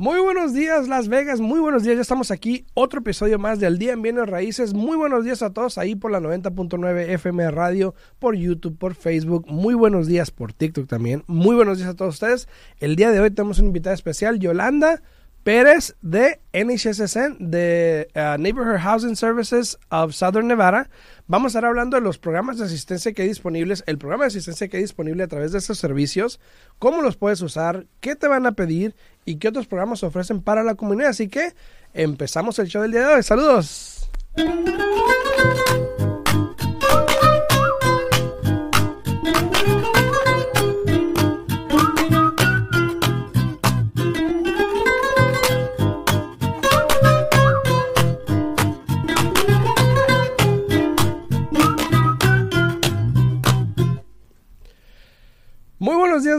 [0.00, 3.78] Muy buenos días Las Vegas, muy buenos días, ya estamos aquí, otro episodio más del
[3.78, 7.94] Día en Bienes Raíces, muy buenos días a todos ahí por la 90.9 FM Radio,
[8.18, 12.14] por YouTube, por Facebook, muy buenos días por TikTok también, muy buenos días a todos
[12.14, 15.02] ustedes, el día de hoy tenemos una invitada especial, Yolanda
[15.48, 20.90] Pérez de NHSSN, de uh, Neighborhood Housing Services of Southern Nevada.
[21.26, 24.28] Vamos a estar hablando de los programas de asistencia que hay disponibles, el programa de
[24.28, 26.38] asistencia que hay disponible a través de estos servicios,
[26.78, 30.62] cómo los puedes usar, qué te van a pedir y qué otros programas ofrecen para
[30.62, 31.08] la comunidad.
[31.08, 31.54] Así que
[31.94, 33.22] empezamos el show del día de hoy.
[33.22, 34.10] Saludos.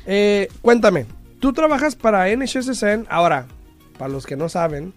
[0.05, 1.07] Eh, cuéntame,
[1.39, 3.07] tú trabajas para NHSN.
[3.09, 3.47] Ahora,
[4.01, 4.95] para los que no saben,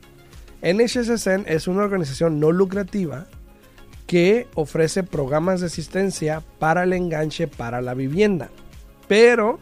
[0.63, 3.27] NHSN es una organización no lucrativa
[4.07, 8.49] que ofrece programas de asistencia para el enganche para la vivienda.
[9.07, 9.59] Pero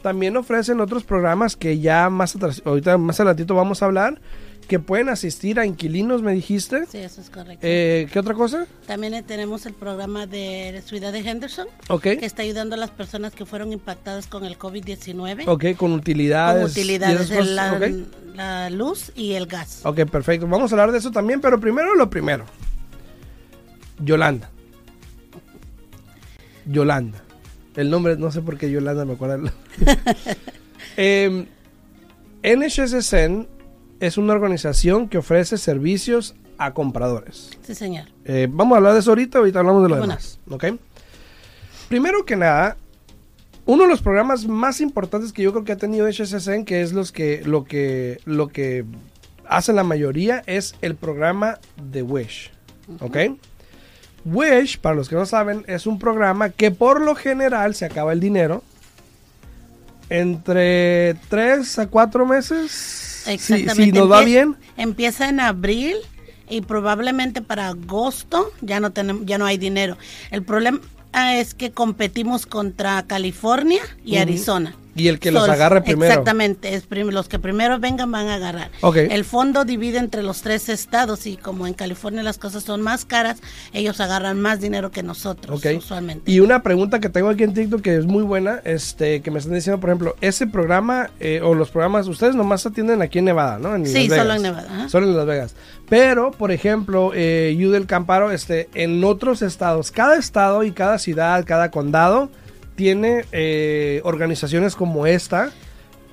[0.00, 4.20] también ofrecen otros programas que ya más atrás, ahorita más adelantito vamos a hablar,
[4.68, 6.86] que pueden asistir a inquilinos, me dijiste.
[6.86, 7.66] Sí, eso es correcto.
[7.66, 8.68] Eh, ¿Qué otra cosa?
[8.86, 12.16] También tenemos el programa de ciudad de Henderson, okay.
[12.16, 15.48] que está ayudando a las personas que fueron impactadas con el COVID-19.
[15.48, 16.62] Ok, con utilidades.
[16.62, 18.06] Con utilidades, de la, okay.
[18.34, 19.80] La, luz y el gas.
[19.84, 20.46] Ok, perfecto.
[20.46, 22.44] Vamos a hablar de eso también, pero primero lo primero.
[23.98, 24.50] Yolanda.
[26.66, 27.22] Yolanda.
[27.76, 29.50] El nombre, no sé por qué Yolanda me acuerdo.
[30.96, 31.46] eh,
[32.42, 33.48] NHSN
[34.00, 37.50] es una organización que ofrece servicios a compradores.
[37.62, 38.06] Sí, señor.
[38.24, 40.12] Eh, vamos a hablar de eso ahorita, ahorita hablamos de lo bueno.
[40.12, 40.38] demás.
[40.50, 40.64] ¿Ok?
[41.88, 42.76] Primero que nada,
[43.66, 46.92] uno de los programas más importantes que yo creo que ha tenido HSSN, que es
[46.92, 48.84] los que, lo que, lo que
[49.46, 52.50] hace la mayoría, es el programa de Wish.
[53.00, 53.16] ¿Ok?
[54.24, 58.12] Wish, para los que no saben, es un programa que por lo general se acaba
[58.12, 58.62] el dinero
[60.10, 63.74] entre 3 a 4 meses Exactamente.
[63.74, 64.56] Si, si nos va bien.
[64.76, 65.96] Empieza en abril
[66.48, 69.96] y probablemente para agosto ya no tenemos, ya no hay dinero.
[70.30, 70.80] El problema
[71.14, 74.22] es que competimos contra California y uh -huh.
[74.22, 74.76] Arizona.
[74.96, 76.10] Y el que los agarre primero.
[76.10, 78.70] Exactamente, es prim los que primero vengan van a agarrar.
[78.80, 79.08] Okay.
[79.10, 83.04] El fondo divide entre los tres estados y como en California las cosas son más
[83.04, 83.40] caras,
[83.72, 85.76] ellos agarran más dinero que nosotros okay.
[85.76, 86.30] usualmente.
[86.30, 89.38] Y una pregunta que tengo aquí en TikTok que es muy buena, este, que me
[89.38, 93.26] están diciendo, por ejemplo, ese programa eh, o los programas, ustedes nomás atienden aquí en
[93.26, 93.74] Nevada, ¿no?
[93.74, 94.84] En sí, Las solo en Nevada.
[94.84, 94.88] ¿eh?
[94.88, 95.54] Solo en Las Vegas.
[95.88, 101.44] Pero, por ejemplo, eh, del Camparo, este, en otros estados, cada estado y cada ciudad,
[101.46, 102.30] cada condado,
[102.76, 105.52] tiene eh, organizaciones como esta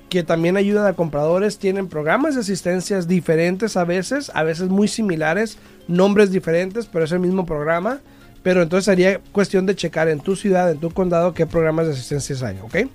[0.08, 4.86] que también ayudan a compradores, tienen programas de asistencias diferentes a veces, a veces muy
[4.86, 5.56] similares,
[5.88, 8.00] nombres diferentes, pero es el mismo programa.
[8.42, 11.92] Pero entonces sería cuestión de checar en tu ciudad, en tu condado, qué programas de
[11.92, 12.90] asistencias hay, ¿ok?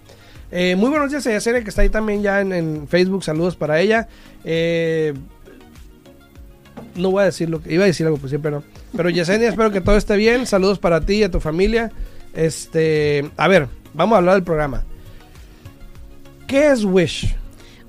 [0.52, 3.56] Eh, muy buenos días a Yacine, que está ahí también ya en, en Facebook, saludos
[3.56, 4.08] para ella.
[4.44, 5.14] Eh,
[6.96, 8.64] no voy a decir lo que iba a decir algo, pues siempre no.
[8.96, 10.46] Pero Yesenia, espero que todo esté bien.
[10.46, 11.92] Saludos para ti y a tu familia.
[12.38, 14.84] Este, a ver, vamos a hablar del programa.
[16.46, 17.36] ¿Qué es Wish?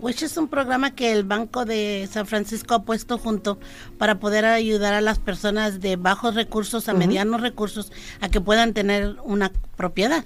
[0.00, 3.58] Wish es un programa que el Banco de San Francisco ha puesto junto
[3.98, 6.98] para poder ayudar a las personas de bajos recursos a uh -huh.
[6.98, 7.92] medianos recursos
[8.22, 10.24] a que puedan tener una propiedad.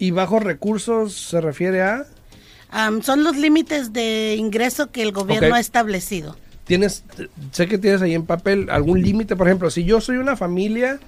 [0.00, 2.06] ¿Y bajos recursos se refiere a?
[2.72, 5.58] Um, son los límites de ingreso que el gobierno okay.
[5.58, 6.36] ha establecido.
[6.64, 7.04] ¿Tienes,
[7.52, 9.36] sé que tienes ahí en papel algún límite?
[9.36, 10.98] Por ejemplo, si yo soy una familia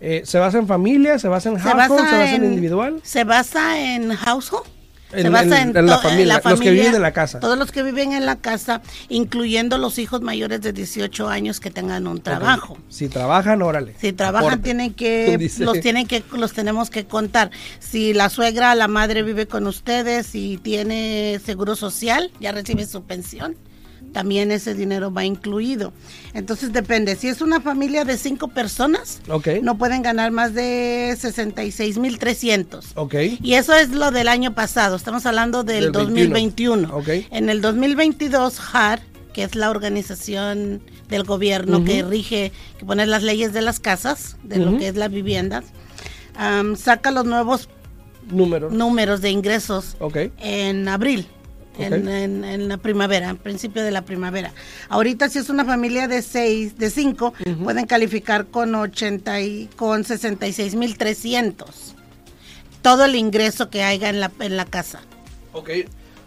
[0.00, 1.18] Eh, ¿Se basa en familia?
[1.18, 1.90] ¿Se basa en Se household?
[1.90, 3.00] basa ¿Se basa en, en- individual?
[3.02, 4.66] Se basa en household.
[5.12, 7.38] En- se basa en- en, en la familia, los que viven en la casa.
[7.38, 11.70] Todos los que viven en la casa, incluyendo los hijos mayores de 18 años que
[11.70, 12.76] tengan un trabajo.
[12.88, 13.94] Si trabajan, órale.
[14.00, 14.64] Si trabajan Aporte.
[14.64, 15.64] tienen que Dice.
[15.64, 17.50] los tienen que los tenemos que contar.
[17.78, 23.04] Si la suegra, la madre vive con ustedes y tiene seguro social, ya recibe su
[23.04, 23.56] pensión.
[24.12, 25.92] También ese dinero va incluido.
[26.32, 27.16] Entonces depende.
[27.16, 29.48] Si es una familia de cinco personas, Ok.
[29.62, 32.92] no pueden ganar más de 66,300.
[32.94, 33.14] Ok.
[33.42, 34.96] Y eso es lo del año pasado.
[34.96, 36.32] Estamos hablando del, Del 2021.
[36.88, 36.96] 21.
[36.96, 37.26] Ok.
[37.30, 39.00] En el 2022, HAR,
[39.32, 44.36] que es la organización del gobierno que rige, que pone las leyes de las casas,
[44.42, 45.62] de lo que es la vivienda,
[46.36, 47.68] am, saca los nuevos
[48.30, 48.70] Número.
[48.70, 50.16] números de ingresos Ok.
[50.38, 51.28] en abril.
[51.78, 54.52] En, en- en la primavera, en principio de la primavera.
[54.88, 60.04] Ahorita si es una familia de seis, de cinco, pueden calificar con 80 y con
[60.04, 61.94] 66,300.
[62.82, 65.00] Todo el ingreso que haya en la, en la casa.
[65.52, 65.70] Ok.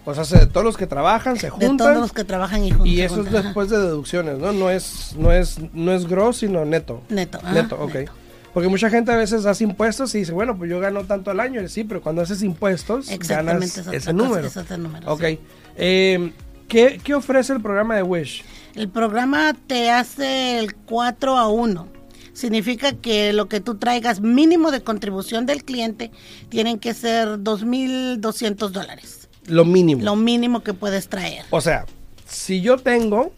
[0.06, 1.78] O sea, se- de todos los que trabajan se De juntan.
[1.78, 2.88] todos los que trabajan y juntan.
[2.88, 3.42] Y eso es Ajá.
[3.44, 4.52] después de deducciones, ¿no?
[4.52, 7.04] No es, no es, no es gross, sino neto.
[7.10, 7.94] Neto, neto, ok.
[7.94, 8.12] neto.
[8.54, 11.40] Porque mucha gente a veces hace impuestos y dice, bueno, pues yo gano tanto al
[11.40, 11.68] año.
[11.68, 14.48] Sí, pero cuando haces impuestos, ganas ese número.
[14.48, 15.24] es otro número, Ok.
[15.24, 15.40] sí.
[15.76, 16.34] Eh,
[16.68, 18.44] ¿qué, qué ofrece el programa de Wish?
[18.76, 21.88] El programa te hace el 4 a 1.
[22.34, 26.12] Significa que lo que tú traigas mínimo de contribución del cliente
[26.50, 29.28] tienen que ser 2.200 dólares.
[29.46, 30.04] Lo mínimo.
[30.04, 31.44] Lo mínimo que puedes traer.
[31.50, 31.86] O sea,
[32.26, 33.34] si yo tengo,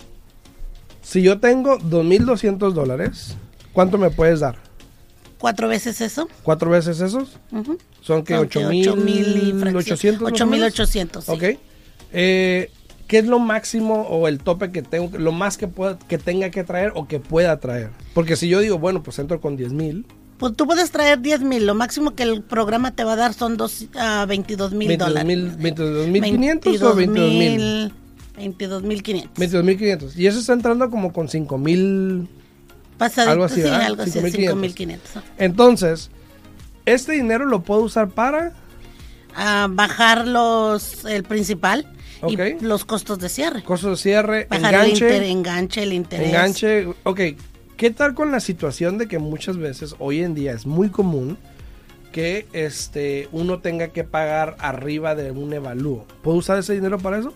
[1.01, 3.35] si yo tengo 2.200 dólares,
[3.73, 4.57] ¿cuánto me puedes dar?
[5.41, 6.29] ¿Cuatro veces eso?
[6.43, 7.37] ¿Cuatro veces esos?
[8.01, 9.43] Son que Son que 8.800.
[9.43, 10.19] y fracción.
[10.19, 11.31] 8.800, sí.
[11.31, 11.43] Ok.
[12.13, 12.71] Eh,
[13.07, 16.49] ¿Qué es lo máximo o el tope que tengo, lo más que, pueda, que tenga
[16.51, 17.89] que traer o que pueda traer?
[18.13, 20.05] Porque si yo digo, bueno, pues entro con 10.000,
[20.37, 21.65] Pues tú puedes traer 10 mil.
[21.67, 25.09] Lo máximo que el programa te va a dar son dos, ah, 22 mil 22
[25.09, 25.27] dólares.
[25.27, 27.91] mil- 22.500 o 22.000.
[28.37, 29.29] 22.500.
[29.35, 30.15] 22.500.
[30.17, 32.27] Y eso está entrando como con 5.000.
[33.01, 34.75] Pasadito, algo así, sí, algo así, 5.500.
[34.75, 34.99] 5.500.
[35.39, 36.11] Entonces,
[36.85, 38.53] este dinero lo puedo usar para...
[39.35, 41.87] a bajar los el principal
[42.27, 43.63] y los costos de cierre.
[43.63, 46.27] Costos de cierre, Bajar el inter- enganche, enganche, el interés.
[46.27, 46.87] enganche.
[47.03, 47.19] Ok,
[47.75, 51.39] ¿qué tal con la situación de que muchas veces hoy en día es muy común
[52.11, 56.05] que este uno tenga que pagar arriba de un evalúo?
[56.21, 57.33] ¿Puedo usar ese dinero para eso?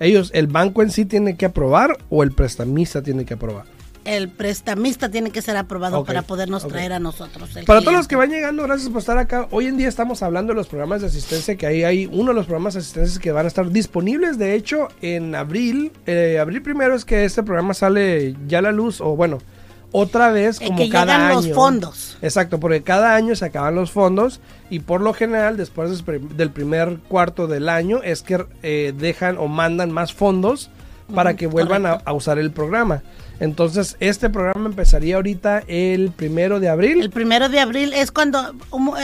[0.00, 3.71] Ellos, el banco en sí tiene que aprobar o el prestamista tiene que aprobar.
[4.04, 7.54] El prestamista tiene que ser aprobado para podernos traer a nosotros.
[7.56, 9.46] el Para todos los que van llegando, gracias por estar acá.
[9.50, 12.34] Hoy en día estamos hablando de los programas de asistencia, que ahí hay uno de
[12.34, 14.38] los programas de asistencia que van a estar disponibles.
[14.38, 18.72] De hecho, en abril, eh, abril primero es que este programa sale ya a la
[18.72, 19.38] luz, o bueno,
[19.92, 21.34] otra vez como que cada llegan año.
[21.48, 22.16] los fondos.
[22.22, 24.40] Exacto, porque cada año se acaban los fondos
[24.70, 29.36] y por lo general después des- del primer cuarto del año es que eh, dejan
[29.38, 30.70] o mandan más fondos
[31.14, 33.02] para que vuelvan a, a usar el programa.
[33.40, 37.00] Entonces, este programa empezaría ahorita el primero de abril.
[37.00, 38.54] El primero de abril es cuando,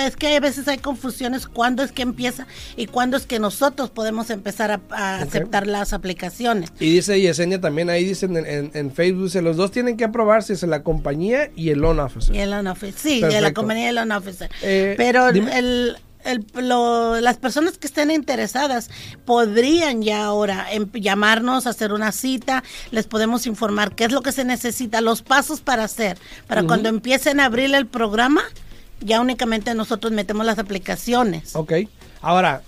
[0.06, 3.90] es que a veces hay confusiones cuándo es que empieza y cuándo es que nosotros
[3.90, 6.73] podemos empezar a, a aceptar las aplicaciones.
[6.78, 10.04] Y dice Yesenia también, ahí dicen en, en- en Facebook, dice, los dos tienen que
[10.04, 12.35] aprobarse, es la compañía y el loan officer.
[12.35, 14.50] Y el loan officer, sí, la compañía de loan officer.
[14.62, 15.58] Eh, Pero dime.
[15.58, 18.90] el, el- lo- las personas que estén interesadas
[19.25, 24.32] podrían ya ahora em- llamarnos, hacer una cita, les podemos informar qué es lo que
[24.32, 28.42] se necesita, los pasos para hacer, para cuando empiecen a abrir el programa,
[29.00, 31.54] ya únicamente nosotros metemos las aplicaciones.
[31.54, 31.72] Ok.
[32.20, 32.62] Ahora,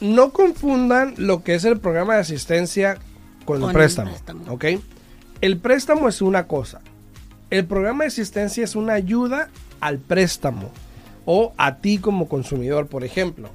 [0.00, 2.94] no confundan lo que es el programa de asistencia
[3.44, 4.10] con, Con el el préstamo.
[4.10, 4.44] préstamo.
[4.52, 4.64] Ok.
[5.40, 6.80] El préstamo es una cosa.
[7.50, 9.48] El programa de asistencia es una ayuda
[9.80, 10.70] al préstamo
[11.30, 13.50] o a ti como consumidor, por ejemplo.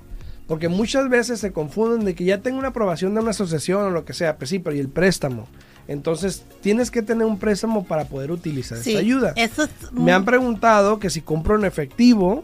[0.48, 3.90] Porque muchas veces se confunden de que ya tengo una aprobación de una asociación o
[3.90, 5.48] lo que sea, pues sí, pero ¿y el préstamo?
[5.88, 9.34] Entonces, tienes que tener un préstamo para poder utilizar Sí, esta ayuda.
[9.38, 12.44] eso es Me han preguntado que si compro en efectivo,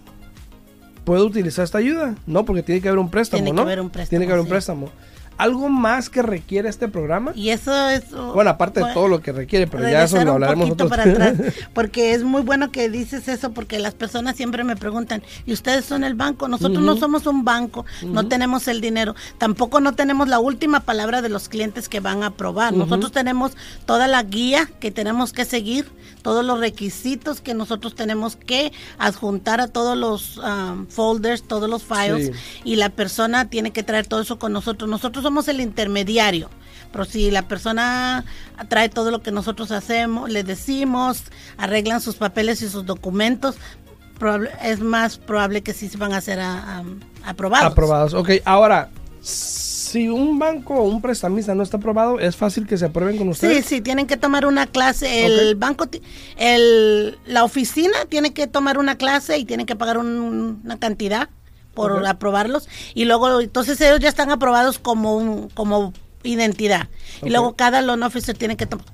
[1.03, 2.15] ¿puedo utilizar esta ayuda?
[2.25, 4.41] No, porque tiene que haber un préstamo, Tiene que haber un préstamo, Tiene que haber
[4.43, 4.89] un préstamo.
[5.39, 7.31] ¿Algo más que requiere este programa?
[7.33, 8.11] Y eso es...
[8.11, 10.89] Bueno, aparte de todo lo que requiere, pero ya eso lo hablaremos nosotros.
[10.89, 11.35] para atrás,
[11.73, 15.85] porque es muy bueno que dices eso, porque las personas siempre me preguntan, ¿y ustedes
[15.85, 16.49] son el banco?
[16.49, 21.21] Nosotros no somos un banco, no tenemos el dinero, tampoco no tenemos la última palabra
[21.21, 22.73] de los clientes que van a aprobar.
[22.73, 23.53] Nosotros tenemos
[23.85, 25.89] toda la guía que tenemos que seguir,
[26.21, 31.83] todos los requisitos que nosotros tenemos que adjuntar a todos los um, folders, todos los
[31.83, 32.31] files, Sí.
[32.65, 34.89] y la persona tiene que traer todo eso con nosotros.
[34.89, 36.49] Nosotros somos el intermediario.
[36.91, 38.25] Pero si la persona
[38.67, 41.21] trae todo lo que nosotros hacemos, le decimos,
[41.57, 43.57] arreglan sus papeles y sus documentos,
[44.63, 46.83] es más probable que sí se van a ser a- a-
[47.25, 47.71] aprobados.
[47.71, 48.13] Aprobados.
[48.15, 48.89] Ok, ahora,
[49.21, 53.27] si un banco o un prestamista no está aprobado, ¿es fácil que se aprueben con
[53.27, 53.65] Sí, ustedes?
[53.67, 55.25] sí, tienen que tomar una clase.
[55.27, 55.85] El banco,
[56.37, 61.29] el, la oficina tiene que tomar una clase y tienen que pagar un- una cantidad
[61.87, 62.67] por aprobarlos.
[62.93, 65.93] Y luego, entonces ellos ya están aprobados como un, como
[66.23, 66.87] identidad.
[67.23, 68.85] Y luego cada loan officer tiene que tomar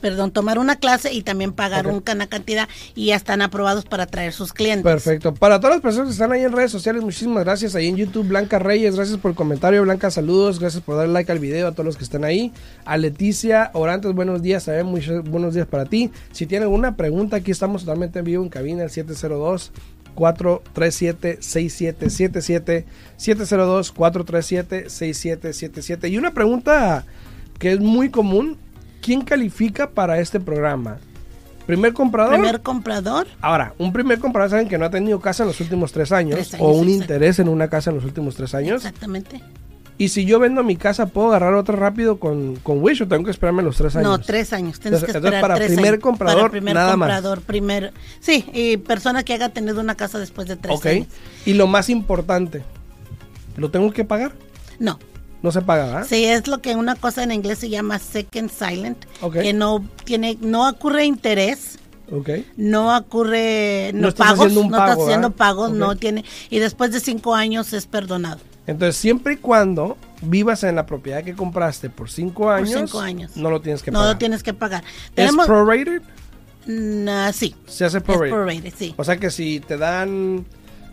[0.00, 1.92] perdón, tomar una clase y también pagar Ok.
[1.92, 4.84] un- una cantidad y ya están aprobados para traer sus clientes.
[4.84, 5.34] Perfecto.
[5.34, 7.74] Para todas las personas que están ahí en redes sociales, muchísimas gracias.
[7.74, 9.82] Ahí en YouTube, Blanca Reyes, gracias por el comentario.
[9.82, 10.60] Blanca, saludos.
[10.60, 12.52] Gracias por dar like al video a todos los que están ahí.
[12.84, 14.66] A Leticia Orantes, buenos días.
[14.66, 16.12] También muchos buenos días para ti.
[16.30, 19.72] Si tienen alguna pregunta, aquí estamos totalmente en vivo en cabina, el 702.
[20.18, 22.84] 437-6777
[23.18, 27.04] 702-437-6777 y una pregunta
[27.58, 28.56] que es muy común
[29.00, 30.98] ¿quién califica para este programa?
[31.66, 32.34] ¿primer comprador?
[32.34, 35.92] Primer comprador, Ahora, un primer comprador saben que no ha tenido casa en los últimos
[35.92, 38.76] tres años, Tres años, o un interés en una casa en los últimos tres años.
[38.84, 39.40] exactamente.
[40.00, 43.24] Y si yo vendo mi casa, ¿puedo agarrar otra rápido con, con Wish o tengo
[43.24, 44.08] que esperarme los tres años?
[44.08, 44.78] No, tres años.
[44.78, 46.02] Tienes que esperar para tres primer años.
[46.02, 47.08] comprador, para primer nada más.
[47.08, 50.86] comprador, primer, sí, y persona que haya tenido una casa después de tres Ok.
[50.86, 51.06] años.
[51.44, 52.62] Y lo más importante,
[53.56, 54.32] ¿lo tengo que pagar?
[54.78, 55.00] No,
[55.42, 56.06] No se paga, ¿verdad?
[56.08, 59.34] sí es lo que una cosa en inglés se llama second silent, Ok.
[59.40, 61.76] que no tiene, no ocurre interés.
[62.12, 62.30] Ok.
[62.56, 65.36] No ocurre no, No estás pagos, haciendo no está pago, haciendo ¿verdad?
[65.38, 68.38] pagos, no tiene y después de cinco años es perdonado.
[68.68, 73.34] Entonces, siempre y cuando vivas en la propiedad que compraste por cinco años, cinco años.
[73.36, 74.12] no lo tienes que no pagar.
[74.14, 74.84] lo tienes que pagar.
[75.16, 76.02] ¿Es prorated?
[76.66, 78.30] Mm, ah, sí, Se hace prorated.
[78.30, 78.94] prorated, sí.
[78.98, 80.44] O sea que si te dan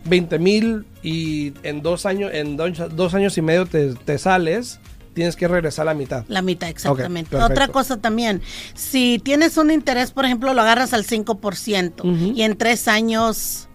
[0.06, 4.80] 20 mil y en dos años, en dos, años y medio te, te sales,
[5.12, 6.24] tienes que regresar la mitad.
[6.28, 7.36] La mitad, exactamente.
[7.36, 8.40] Otra cosa también,
[8.74, 12.32] si tienes un interés, por ejemplo, lo agarras al 5% Ujú.
[12.34, 13.68] y en tres años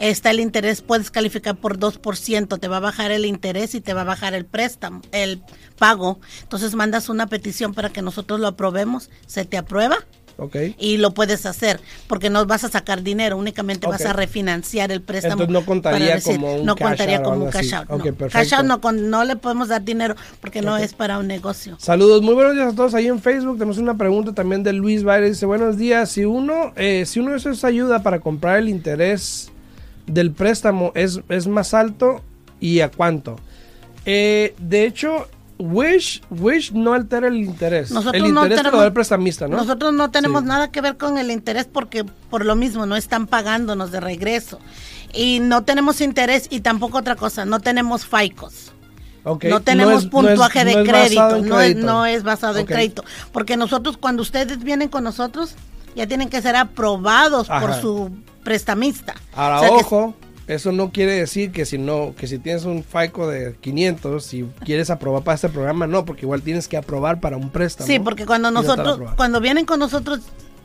[0.00, 3.92] está el interés, puedes calificar por 2%, te va a bajar el interés y te
[3.94, 5.42] va a bajar el préstamo, el
[5.78, 6.18] pago.
[6.42, 9.98] Entonces mandas una petición para que nosotros lo aprobemos, se te aprueba
[10.38, 10.56] ¿Ok?
[10.78, 15.02] y lo puedes hacer porque no vas a sacar dinero, únicamente vas a refinanciar el
[15.02, 15.42] préstamo.
[15.42, 17.90] Entonces no contaría decir- como un no cash contaría out como un cash out.
[17.90, 18.04] Ok, no.
[18.14, 18.32] perfecto.
[18.32, 21.76] Cash out no, con- no le podemos dar dinero porque no es para un negocio.
[21.78, 23.56] Saludos, muy buenos días a todos ahí en Facebook.
[23.58, 25.28] Tenemos una pregunta también de Luis Baile.
[25.28, 26.10] Dice, buenos días.
[26.10, 29.50] Si uno, eh, si uno de esos ayuda para comprar el interés
[30.12, 32.22] del préstamo, ¿es, es más alto
[32.60, 33.36] y a cuánto?
[34.04, 37.90] Eh, de hecho, Wish, Wish no altera el interés.
[37.90, 39.58] Nosotros el no interés te lo tenemos- da el prestamista, ¿no?
[39.58, 40.48] Nosotros no tenemos Sí.
[40.48, 44.58] nada que ver con el interés porque por lo mismo no están pagándonos de regreso.
[45.12, 48.72] Y no tenemos interés y tampoco otra cosa, no tenemos FICOs.
[49.24, 51.86] Ok, No tenemos es- puntuaje no es- de no crédito, no es, crédito.
[51.86, 53.04] no es basado en crédito.
[53.32, 55.56] Porque nosotros, cuando ustedes vienen con nosotros,
[55.94, 58.10] ya tienen que ser aprobados por su
[58.44, 59.14] prestamista.
[59.34, 60.14] Ahora, O sea que- ojo,
[60.46, 64.44] eso no quiere decir que si no, que si tienes un FICO de 500, si
[64.64, 67.86] quieres aprobar para este programa, no, porque igual tienes que aprobar para un préstamo.
[67.86, 70.20] Sí, porque cuando nosotros, cuando vienen con nosotros,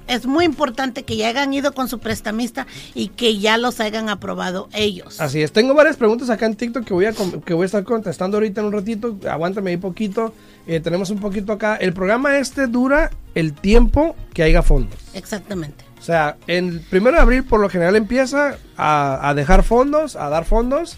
[0.08, 4.08] es muy importante que ya hayan ido con su prestamista y que ya los hayan
[4.10, 5.20] aprobado ellos.
[5.20, 5.52] Así es.
[5.52, 8.62] Tengo varias preguntas acá en TikTok que voy a, que voy a estar contestando ahorita
[8.62, 9.18] en un ratito.
[9.30, 10.32] Aguántame ahí poquito.
[10.68, 11.76] Eh, tenemos un poquito acá.
[11.78, 15.00] El programa este dura el tiempo que haya fondos.
[15.16, 15.86] Exactamente.
[16.06, 20.46] O sea, el primero de abril por lo general empieza a, dejar fondos, a dar
[20.46, 20.98] fondos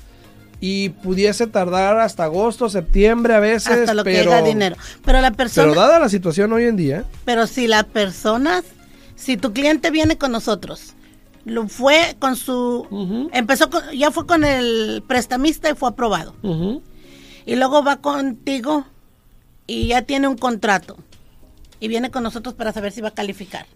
[0.60, 3.72] y pudiese tardar hasta agosto, septiembre a veces.
[3.72, 4.76] Hasta lo que da dinero.
[5.06, 5.70] Pero la persona.
[5.70, 7.06] Pero dada la situación hoy en día.
[7.24, 8.66] Pero si la persona,
[9.16, 10.96] si tu cliente viene con nosotros,
[11.46, 13.30] lo fue con su.
[13.32, 16.36] Empezó ya fue con el prestamista y fue aprobado.
[17.46, 18.86] Y luego va contigo
[19.68, 20.98] y ya tiene un contrato.
[21.80, 23.68] Y viene con nosotros para saber si va a calificar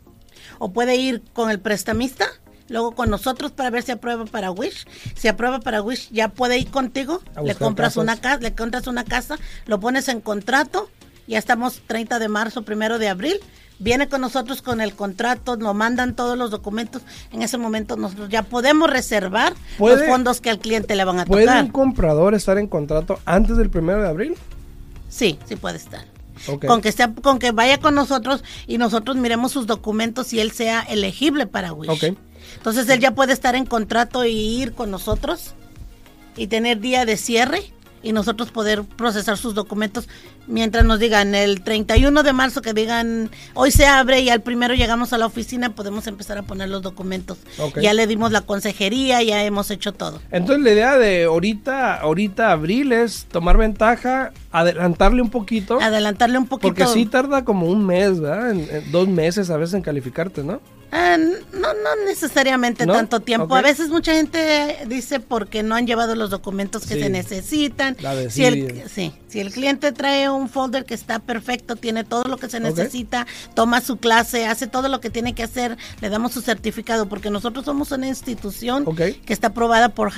[0.62, 2.28] o puede ir con el prestamista,
[2.70, 4.86] luego con nosotros para ver si aprueba para Wish.
[5.16, 9.04] Si aprueba para Wish, ya puede ir contigo, le compras una casa, le compras una
[9.04, 10.92] casa, lo pones en contrato,
[11.26, 13.40] ya estamos 30 de marzo, primero de abril.
[13.80, 17.02] Viene con nosotros con el contrato, nos mandan todos los documentos.
[17.32, 21.26] En ese momento nosotros ya podemos reservar los fondos que al cliente le van a
[21.26, 21.44] tocar.
[21.44, 24.36] ¿Puede un comprador estar en contrato antes del primero de abril?
[25.10, 26.11] Sí, sí puede estar.
[26.68, 30.52] Con que sea, con que vaya con nosotros y nosotros miremos sus documentos y él
[30.52, 32.16] sea elegible para Wish.
[32.58, 35.54] Entonces él ya puede estar en contrato y ir con nosotros
[36.36, 40.08] y tener día de cierre y nosotros poder procesar sus documentos
[40.48, 44.74] mientras nos digan el 31 de marzo que digan hoy se abre y al primero
[44.74, 47.38] llegamos a la oficina podemos empezar a poner los documentos.
[47.82, 50.22] Ya le dimos la consejería ya hemos hecho todo.
[50.32, 55.80] Entonces la idea de ahorita ahorita abril es tomar ventaja adelantarle un poquito.
[55.82, 56.74] Adelantarle un poquito.
[56.74, 58.56] Porque sí tarda como un mes ¿verdad?
[58.92, 60.60] dos meses a veces en calificarte no
[60.92, 63.56] Ah, no, no necesariamente tanto tiempo.
[63.56, 67.96] A veces mucha gente dice porque no han llevado los documentos que se necesitan.
[68.30, 72.38] si el, sí, si el cliente trae un folder que está perfecto, tiene todo lo
[72.38, 76.34] que se necesita, toma su clase, hace todo lo que tiene que hacer, le damos
[76.34, 80.12] su certificado, porque nosotros somos una institución que está aprobada por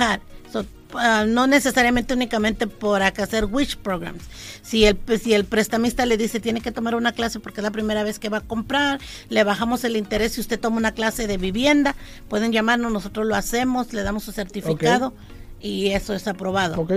[0.96, 4.24] Ah, no necesariamente únicamente por hacer Wish Programs.
[4.62, 7.72] Si el, si el prestamista le dice tiene que tomar una clase porque es la
[7.72, 11.28] primera vez que va a comprar, le bajamos el interés si usted toma una clase
[11.28, 11.96] de vivienda,
[12.30, 15.14] pueden llamarnos, nosotros lo hacemos, le damos su certificado.
[15.62, 16.82] Y eso es aprobado.
[16.82, 16.96] Ok,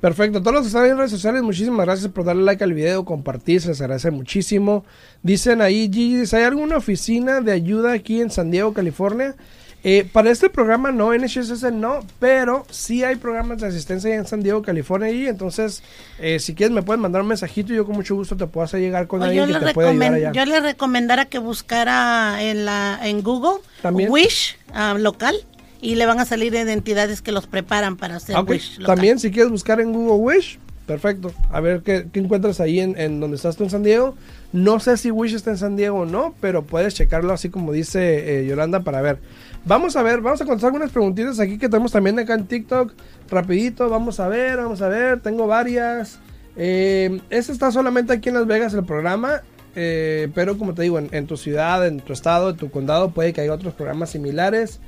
[0.00, 0.40] perfecto.
[0.40, 3.60] Todos los que están en redes sociales, muchísimas gracias por darle like al video, compartir,
[3.60, 4.86] se les agradece muchísimo.
[5.22, 9.36] Dicen ahí, Gigi, ¿hay alguna oficina de ayuda aquí en San Diego, California?
[9.84, 14.42] Eh, para este programa no, NHSS no, pero sí hay programas de asistencia en San
[14.42, 15.82] Diego, California y entonces
[16.18, 18.64] eh, si quieres me puedes mandar un mensajito y yo con mucho gusto te puedo
[18.64, 20.32] hacer llegar con alguien que te pueda ayudar allá.
[20.32, 23.60] Yo le recomendara que buscara en la en Google
[24.08, 25.36] Wish ah, local
[25.80, 28.96] y le van a salir identidades que los preparan para hacer Wish local.
[28.96, 31.32] También si quieres buscar en Google Wish, perfecto.
[31.50, 34.16] A ver qué, encuentras ahí en, en donde estás tú en San Diego.
[34.52, 37.72] No sé si Wish está en San Diego o no, pero puedes checarlo así como
[37.72, 39.18] dice eh, Yolanda para ver.
[39.66, 42.92] Vamos a ver, vamos a contestar algunas preguntitas aquí que tenemos también acá en TikTok.
[43.28, 45.20] Rapidito, vamos a ver, vamos a ver.
[45.20, 46.20] Tengo varias.
[46.54, 49.42] Eh, este está solamente aquí en Las Vegas el programa.
[49.74, 53.32] Eh, pero como te digo, en, tu ciudad, en tu estado, en tu condado, puede
[53.32, 54.78] que haya otros programas similares.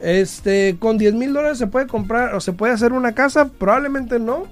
[0.00, 4.18] Este, con 10 mil dólares se puede comprar o se puede hacer una casa, probablemente
[4.18, 4.46] no.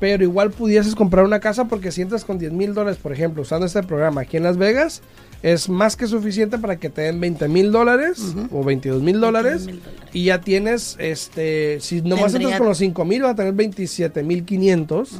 [0.00, 3.42] Pero igual pudieses comprar una casa porque si entras con 10 mil dólares, por ejemplo,
[3.42, 5.00] usando este programa aquí en Las Vegas,
[5.42, 9.68] es más que suficiente para que te den 20 mil dólares o 22 mil dólares
[10.12, 14.22] y ya tienes, este, si nomás entras con los 5 mil, va a tener 27
[14.22, 15.10] mil 500.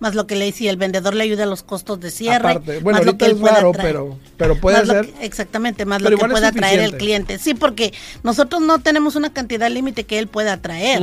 [0.00, 2.58] Más lo que le dice, el vendedor le ayuda a los costos de cierre.
[2.82, 5.08] bueno, más lo que es raro, pero, pero puede ser.
[5.20, 7.38] exactamente, más lo que pueda traer el cliente.
[7.38, 11.02] Sí, porque nosotros no tenemos una cantidad límite que él pueda traer.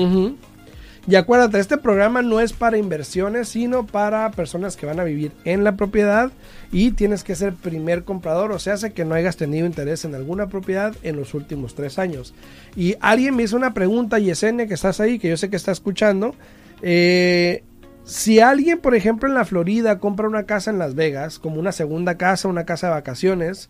[1.07, 5.31] Y acuérdate, este programa no es para inversiones, sino para personas que van a vivir
[5.45, 6.31] en la propiedad
[6.71, 10.13] y tienes que ser primer comprador, o sea, hace que no hayas tenido interés en
[10.13, 12.35] alguna propiedad en los últimos tres años.
[12.75, 15.71] Y alguien me hizo una pregunta, Yesenia, que estás ahí, que yo sé que está
[15.71, 16.35] escuchando.
[16.83, 17.63] Eh,
[18.03, 21.71] si alguien, por ejemplo, en la Florida compra una casa en Las Vegas, como una
[21.71, 23.69] segunda casa, una casa de vacaciones,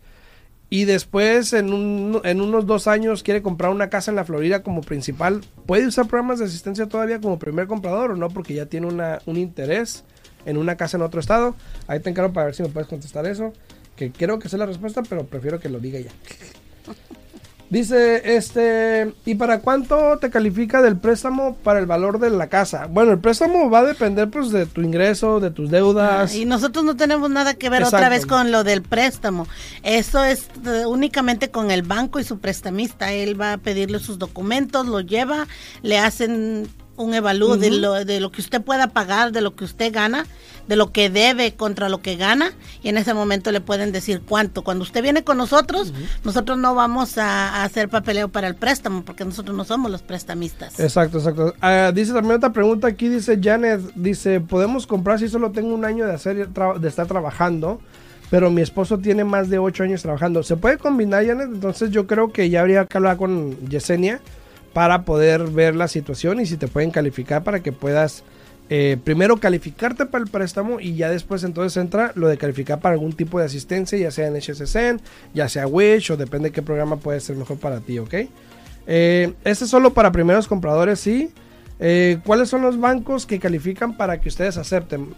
[0.72, 5.42] y después en, unos dos años quiere comprar una casa en la Florida como principal,
[5.66, 8.30] ¿puede usar programas de asistencia todavía como primer comprador o no?
[8.30, 10.02] Porque ya tiene una, un interés
[10.46, 11.54] en una casa en otro estado.
[11.88, 13.52] Ahí te encargo para ver si me puedes contestar eso.
[13.96, 16.10] Que creo que es la respuesta, pero prefiero que lo diga ya.
[17.72, 22.86] Dice, este, ¿y para cuánto te califica del préstamo para el valor de la casa?
[22.86, 26.34] Bueno, el préstamo va a depender pues de tu ingreso, de tus deudas.
[26.34, 29.48] Ah, y nosotros no tenemos nada que ver otra vez con lo del préstamo.
[29.82, 33.10] Eso es eh, únicamente con el banco y su prestamista.
[33.14, 35.46] Él va a pedirle sus documentos, lo lleva,
[35.80, 36.68] le hacen
[37.02, 40.26] un evalúo de, lo, de lo que usted pueda pagar, de lo que usted gana,
[40.68, 44.22] de lo que debe contra lo que gana, y en ese momento le pueden decir
[44.26, 44.62] cuánto.
[44.62, 45.92] Cuando usted viene con nosotros,
[46.24, 50.78] nosotros no vamos a, hacer papeleo para el préstamo, porque nosotros no somos los prestamistas.
[50.78, 51.54] Exacto, exacto.
[51.60, 55.84] Ah, dice también otra pregunta aquí, dice Janet, dice, ¿podemos comprar si solo tengo un
[55.84, 57.80] año de, hacer, de estar trabajando?
[58.30, 60.42] pero mi esposo tiene más de ocho años trabajando.
[60.42, 61.50] ¿Se puede combinar, Janet?
[61.52, 64.22] Entonces yo creo que ya habría que hablar con Yesenia
[64.72, 68.24] para poder ver la situación y si te pueden calificar para que puedas
[68.70, 72.94] eh, primero calificarte para el préstamo y ya después entonces entra lo de calificar para
[72.94, 75.00] algún tipo de asistencia, ya sea en HSSN,
[75.34, 78.14] ya sea Wish o depende de qué programa puede ser mejor para ti, ¿ok?
[78.86, 81.30] Eh, este es solo para primeros compradores, sí.
[81.80, 85.08] Eh, ¿Cuáles son los bancos que califican para que ustedes acepten?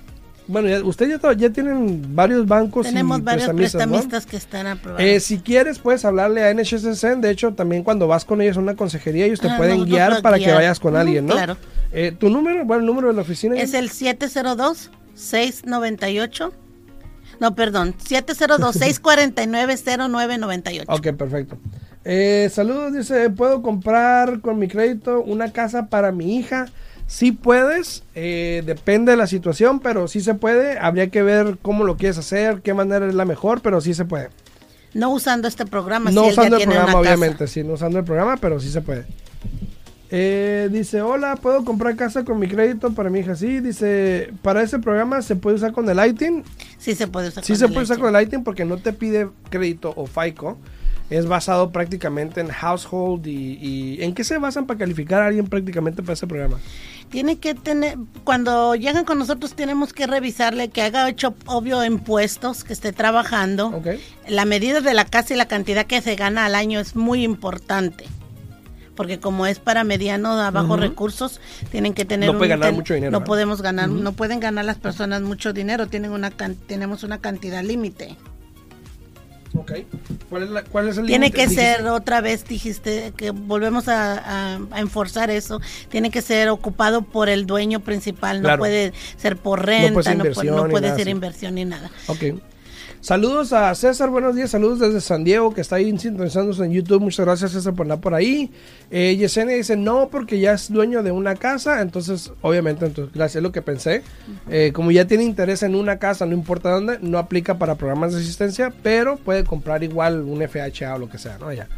[0.47, 2.87] Bueno, ya, ustedes ya, tienen varios bancos.
[2.87, 5.07] Tenemos varios prestamistas, que están aprobados.
[5.07, 7.23] Eh, si quieres, puedes hablarle a NHSN.
[7.23, 10.23] De hecho, también cuando vas con ellos a una consejería, ellos te ah, pueden guiar
[10.23, 11.35] para que vayas con alguien, ¿no?
[11.35, 11.57] Claro.
[11.93, 12.65] Eh, ¿Tu número?
[12.65, 13.57] Bueno, el número de la oficina.
[13.57, 16.53] Es el 702-698.
[17.41, 20.85] No, perdón, 702-649-0998.
[20.89, 21.59] ok, perfecto.
[22.05, 26.67] Eh, saludos, dice, ¿puedo comprar con mi crédito una casa para mi hija?
[27.07, 30.79] Si puedes, eh, depende de la situación, pero sí se puede.
[30.79, 34.05] Habría que ver cómo lo quieres hacer, qué manera es la mejor, pero sí se
[34.05, 34.31] puede.
[34.95, 36.11] No usando este programa.
[36.11, 39.05] No usando el programa, obviamente, sí, no usando el programa, pero sí se puede.
[40.11, 43.35] Eh, dice, hola, ¿puedo comprar casa con mi crédito para mi hija?
[43.35, 46.45] Sí, dice, ¿para ese programa se puede usar con el ITIN?
[46.79, 49.29] Sí se puede usar sí se puede usar con el ITIN porque no te pide
[49.51, 50.57] crédito o FICO.
[51.11, 55.47] Es basado prácticamente en household y, y ¿en qué se basan para calificar a alguien
[55.47, 56.59] prácticamente para ese programa?
[57.15, 62.65] tiene que tener, cuando llegan con nosotros tenemos que revisarle que haga hecho obvio impuestos,
[62.65, 63.83] que esté trabajando.
[64.27, 67.23] La medida de la casa y la cantidad que se gana al año es muy
[67.23, 68.07] importante.
[68.97, 71.41] Porque como es para mediano a bajos recursos,
[71.71, 73.13] tienen que tener no puede ganar mucho dinero.
[73.13, 77.63] No podemos ganar, no pueden ganar las personas mucho dinero, tienen una tenemos una cantidad
[77.63, 78.17] límite.
[79.57, 79.73] Ok.
[80.29, 86.11] ¿Cuál es, el Tiene que ser, otra vez dijiste, que volvemos a, enforzar eso, tiene
[86.11, 91.09] que ser ocupado por el dueño principal, no puede ser por renta, no puede, ser
[91.09, 91.91] inversión ni nada.
[92.07, 92.25] Ok.
[93.05, 97.03] Saludos a César, buenos días, saludos desde San Diego, que está ahí sintonizándose en YouTube.
[97.03, 98.51] Muchas gracias, César, por andar por ahí.
[98.91, 103.37] Eh, Yesenia dice no, porque ya es dueño de una casa, entonces, obviamente, entonces, gracias,
[103.37, 104.03] es lo que pensé.
[104.49, 108.15] Eh, como ya tiene interés en una casa, no importa dónde, no aplica para programas
[108.15, 111.53] de asistencia, pero puede comprar igual un FHA o lo que sea, ¿no?
[111.53, 111.69] Ya.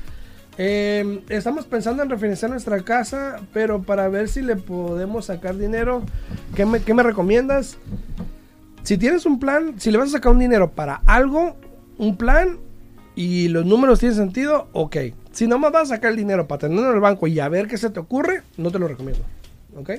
[0.59, 6.05] Eh, estamos pensando en refinanciar nuestra casa, pero para ver si le podemos sacar dinero,
[6.55, 7.79] ¿qué me, qué me recomiendas?
[8.87, 11.57] Si tienes un plan, si le vas a sacar un dinero para algo,
[11.99, 12.61] un plan
[13.16, 14.96] y los números tienen sentido, ok.
[15.33, 17.66] Si nomás vas a sacar el dinero para tenerlo en el banco y a ver
[17.66, 19.25] qué se te ocurre, no te lo recomiendo.
[19.77, 19.90] ¿Ok?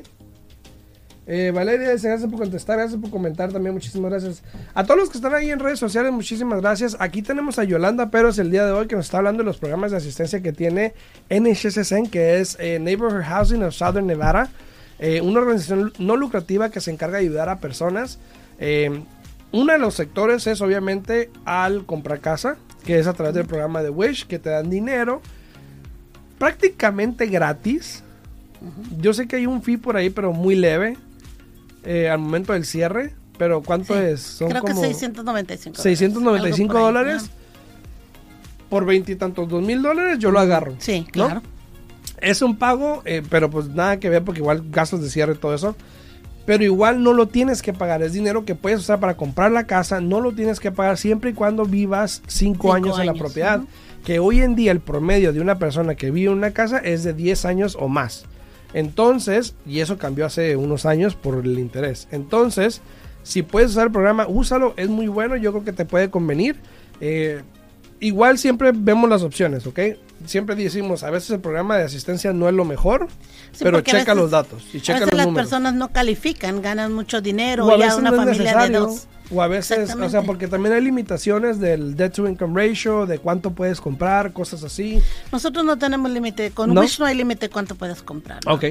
[1.25, 4.41] Eh, Valeria, gracias por contestar, gracias por comentar también, muchísimas gracias.
[4.73, 6.95] A todos los que están ahí en redes sociales, muchísimas gracias.
[6.97, 9.57] Aquí tenemos a Yolanda Peros el día de hoy que nos está hablando de los
[9.57, 10.93] programas de asistencia que tiene
[11.29, 14.49] NHSSN, que es eh, Neighborhood Housing of Southern Nevada,
[14.99, 18.17] eh, una organización no lucrativa que se encarga de ayudar a personas
[18.59, 19.03] eh,
[19.51, 23.81] uno de los sectores es obviamente al comprar casa, que es a través del programa
[23.81, 25.21] de Wish, que te dan dinero
[26.37, 28.03] prácticamente gratis.
[28.99, 30.97] Yo sé que hay un fee por ahí, pero muy leve
[31.83, 33.13] eh, al momento del cierre.
[33.37, 34.21] Pero ¿cuánto es?
[34.21, 37.29] Son Creo como que 695 695 dólares.
[38.69, 40.75] Por veintitantos, dos mil dólares, yo lo agarro.
[40.79, 41.41] Sí, claro.
[42.19, 45.37] Es un pago, eh, pero pues nada que ver porque igual gastos de cierre y
[45.37, 45.75] todo eso
[46.47, 48.01] pero igual no lo tienes que pagar.
[48.01, 51.31] Es dinero que puedes usar para comprar la casa, no lo tienes que pagar siempre
[51.31, 53.59] y cuando vivas 5 años, en la propiedad.
[54.05, 57.03] Que hoy en día el promedio de una persona que vive en una casa es
[57.03, 58.23] de 10 años o más.
[58.73, 62.07] Entonces, y eso cambió hace unos años por el interés.
[62.11, 62.81] Entonces,
[63.23, 66.55] si puedes usar el programa, úsalo, es muy bueno, yo creo que te puede convenir.
[67.01, 67.41] Eh,
[67.99, 69.79] igual siempre vemos las opciones, ¿ok?
[70.25, 73.07] Siempre decimos, a veces el programa de asistencia no es lo mejor,
[73.59, 77.65] pero checa los datos y checa a veces las personas no califican, ganan mucho dinero,
[77.65, 79.07] o a veces una familia de dos.
[79.29, 83.19] O a veces, o sea, porque también hay limitaciones del debt to income ratio, de
[83.19, 85.01] cuánto puedes comprar, cosas así.
[85.31, 88.39] Nosotros no tenemos límite, con Wish no hay límite cuánto puedes comprar.
[88.47, 88.65] Ok.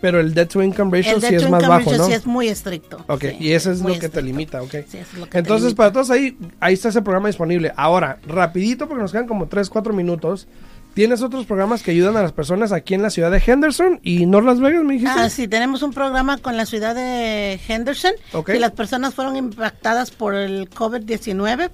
[0.00, 2.06] Pero el debt to income ratio sí es más bajo, ¿no?
[2.06, 3.02] sí es muy estricto.
[3.06, 4.74] Ok, y eso es lo que te limita, ok.
[4.86, 7.72] Sí, es lo que Entonces, para todos ahí, ahí está ese programa disponible.
[7.76, 10.46] Ahora, rapidito, porque nos quedan como 3, 4 minutos
[10.94, 14.26] tienes otros programas que ayudan a las personas aquí en la ciudad de Henderson y
[14.26, 15.12] North Las Vegas, me dijiste.
[15.14, 18.12] Ah, sí, tenemos un programa con la ciudad de Henderson.
[18.32, 18.52] Ok.
[18.52, 21.70] Si las personas fueron impactadas por el COVID-19,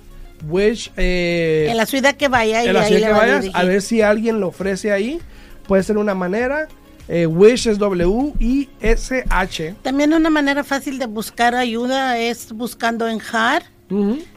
[0.47, 4.39] Wish, eh, En la ciudad que vaya en la ciudad que a ver si alguien
[4.39, 5.19] lo ofrece ahí.
[5.67, 6.67] Puede ser una manera.
[7.07, 9.75] Eh, Wish es W-I-S-H.
[9.81, 13.63] También una manera fácil de buscar ayuda es buscando en HAR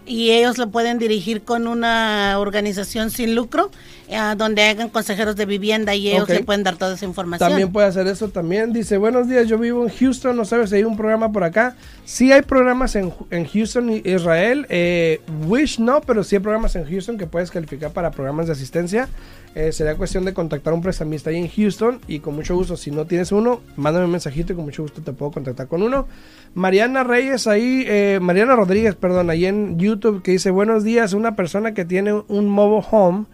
[0.04, 3.70] y ellos lo pueden dirigir con una organización sin lucro
[4.08, 6.30] eh, donde hagan consejeros de vivienda y ellos Ok.
[6.30, 7.48] le pueden dar toda esa información.
[7.48, 8.72] También puede hacer eso también.
[8.72, 11.76] Dice, buenos días, yo vivo en Houston, no sabes si hay un programa por acá.
[12.04, 14.66] Sí hay programas en, en Houston, Israel.
[14.68, 18.52] Eh, Wish no, pero sí hay programas en Houston que puedes calificar para programas de
[18.52, 19.08] asistencia.
[19.56, 22.76] Eh, sería cuestión de contactar a un prestamista ahí en Houston y con mucho gusto,
[22.76, 25.82] si no tienes uno, mándame un mensajito y con mucho gusto te puedo contactar con
[25.82, 26.06] uno.
[26.52, 31.36] Mariana Reyes ahí, eh, Mariana Rodríguez, perdón, ahí en YouTube que dice, buenos días, una
[31.36, 33.24] persona que tiene un mobile home,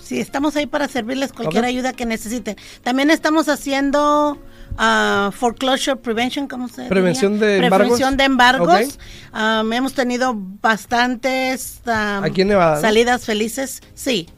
[0.01, 2.55] Sí, estamos ahí para servirles cualquier ayuda que necesiten.
[2.81, 4.39] También estamos haciendo
[4.77, 7.47] ah, foreclosure prevention, ¿cómo se Prevención diría?
[7.47, 7.77] de embargos.
[7.79, 8.99] Prevención de embargos.
[9.33, 12.81] Ah, hemos tenido bastantes ah, Aquí en Nevada, ¿no?
[12.81, 13.81] salidas felices.
[13.93, 14.29] Sí.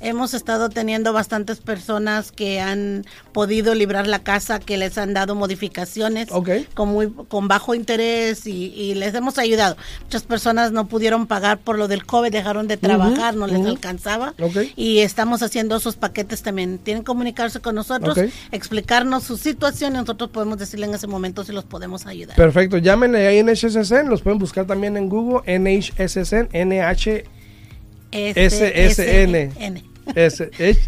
[0.00, 5.34] Hemos estado teniendo bastantes personas que han podido librar la casa, que les han dado
[5.34, 6.50] modificaciones Ok.
[6.74, 9.76] con, muy, con bajo interés y, y les hemos ayudado.
[10.04, 14.34] Muchas personas no pudieron pagar por lo del COVID, dejaron de trabajar, no les alcanzaba.
[14.40, 14.58] Ok.
[14.76, 16.78] Y estamos haciendo esos paquetes también.
[16.78, 18.18] Tienen que comunicarse con nosotros,
[18.52, 22.36] explicarnos su situación y nosotros podemos decirle en ese momento si los podemos ayudar.
[22.36, 27.24] Perfecto, llámenle ahí en NHSN, los pueden buscar también en Google, NHSN, NH,
[28.12, 29.52] SSN.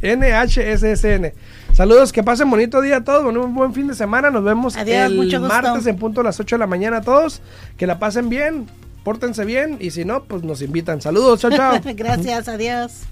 [0.02, 1.32] NHSSN.
[1.72, 5.10] Saludos, que pasen bonito día a todos, un buen fin de semana, nos vemos Adiós,
[5.10, 7.40] el martes en punto a las 8 de la mañana a todos,
[7.76, 8.66] que la pasen bien,
[9.04, 11.00] pórtense bien y si no, pues nos invitan.
[11.00, 11.80] Saludos, chao, chao.
[11.94, 13.08] Gracias, adiós.